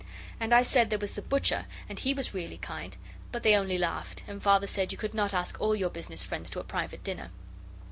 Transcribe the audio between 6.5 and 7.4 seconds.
a private dinner.